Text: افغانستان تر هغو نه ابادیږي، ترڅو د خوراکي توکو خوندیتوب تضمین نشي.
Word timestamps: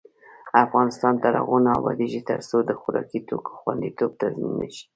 افغانستان 0.65 1.13
تر 1.23 1.33
هغو 1.41 1.57
نه 1.65 1.71
ابادیږي، 1.79 2.21
ترڅو 2.29 2.57
د 2.63 2.71
خوراکي 2.79 3.19
توکو 3.27 3.51
خوندیتوب 3.59 4.11
تضمین 4.21 4.53
نشي. 4.61 4.85